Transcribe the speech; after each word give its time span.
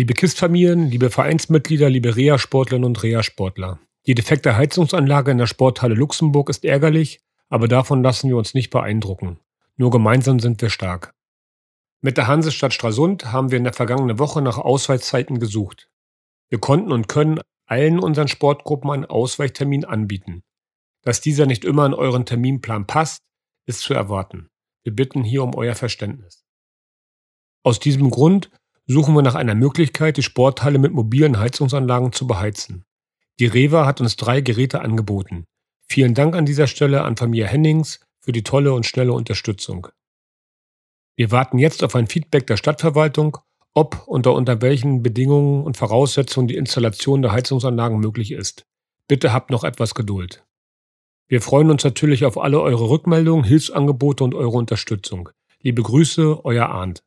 Liebe 0.00 0.14
KISS-Familien, 0.14 0.88
liebe 0.88 1.10
Vereinsmitglieder, 1.10 1.90
liebe 1.90 2.16
Reha-Sportlerinnen 2.16 2.86
und 2.86 3.02
Reha-Sportler. 3.02 3.80
Die 4.06 4.14
defekte 4.14 4.56
Heizungsanlage 4.56 5.30
in 5.30 5.36
der 5.36 5.46
Sporthalle 5.46 5.94
Luxemburg 5.94 6.48
ist 6.48 6.64
ärgerlich, 6.64 7.20
aber 7.50 7.68
davon 7.68 8.02
lassen 8.02 8.30
wir 8.30 8.38
uns 8.38 8.54
nicht 8.54 8.70
beeindrucken. 8.70 9.40
Nur 9.76 9.90
gemeinsam 9.90 10.40
sind 10.40 10.62
wir 10.62 10.70
stark. 10.70 11.12
Mit 12.00 12.16
der 12.16 12.28
Hansestadt 12.28 12.72
Stralsund 12.72 13.30
haben 13.30 13.50
wir 13.50 13.58
in 13.58 13.64
der 13.64 13.74
vergangenen 13.74 14.18
Woche 14.18 14.40
nach 14.40 14.56
Ausweichzeiten 14.56 15.38
gesucht. 15.38 15.90
Wir 16.48 16.60
konnten 16.60 16.92
und 16.92 17.06
können 17.06 17.38
allen 17.66 17.98
unseren 17.98 18.28
Sportgruppen 18.28 18.90
einen 18.90 19.04
Ausweichtermin 19.04 19.84
anbieten. 19.84 20.44
Dass 21.02 21.20
dieser 21.20 21.44
nicht 21.44 21.62
immer 21.62 21.84
in 21.84 21.92
euren 21.92 22.24
Terminplan 22.24 22.86
passt, 22.86 23.20
ist 23.66 23.80
zu 23.80 23.92
erwarten. 23.92 24.48
Wir 24.82 24.94
bitten 24.96 25.24
hier 25.24 25.44
um 25.44 25.54
euer 25.54 25.74
Verständnis. 25.74 26.46
Aus 27.62 27.80
diesem 27.80 28.08
Grund 28.08 28.50
suchen 28.90 29.14
wir 29.14 29.22
nach 29.22 29.36
einer 29.36 29.54
Möglichkeit, 29.54 30.16
die 30.16 30.22
Sporthalle 30.22 30.78
mit 30.78 30.92
mobilen 30.92 31.38
Heizungsanlagen 31.38 32.12
zu 32.12 32.26
beheizen. 32.26 32.84
Die 33.38 33.46
Rewa 33.46 33.86
hat 33.86 34.00
uns 34.00 34.16
drei 34.16 34.40
Geräte 34.40 34.80
angeboten. 34.80 35.44
Vielen 35.86 36.14
Dank 36.14 36.34
an 36.34 36.44
dieser 36.44 36.66
Stelle 36.66 37.02
an 37.02 37.16
Familie 37.16 37.46
Hennings 37.46 38.00
für 38.20 38.32
die 38.32 38.42
tolle 38.42 38.72
und 38.72 38.86
schnelle 38.86 39.12
Unterstützung. 39.12 39.86
Wir 41.14 41.30
warten 41.30 41.58
jetzt 41.58 41.84
auf 41.84 41.94
ein 41.94 42.08
Feedback 42.08 42.48
der 42.48 42.56
Stadtverwaltung, 42.56 43.38
ob 43.74 44.08
und 44.08 44.26
unter 44.26 44.60
welchen 44.60 45.02
Bedingungen 45.02 45.62
und 45.62 45.76
Voraussetzungen 45.76 46.48
die 46.48 46.56
Installation 46.56 47.22
der 47.22 47.30
Heizungsanlagen 47.30 48.00
möglich 48.00 48.32
ist. 48.32 48.66
Bitte 49.06 49.32
habt 49.32 49.50
noch 49.50 49.62
etwas 49.62 49.94
Geduld. 49.94 50.44
Wir 51.28 51.40
freuen 51.40 51.70
uns 51.70 51.84
natürlich 51.84 52.24
auf 52.24 52.36
alle 52.38 52.60
eure 52.60 52.90
Rückmeldungen, 52.90 53.44
Hilfsangebote 53.44 54.24
und 54.24 54.34
eure 54.34 54.56
Unterstützung. 54.56 55.28
Liebe 55.62 55.82
Grüße, 55.82 56.44
euer 56.44 56.66
Arndt. 56.66 57.04